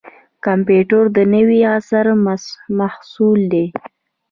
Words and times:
کمپیوټر 0.45 1.03
د 1.17 1.19
نوي 1.33 1.59
عصر 1.73 2.05
محصول 2.79 3.39
دی 3.53 3.65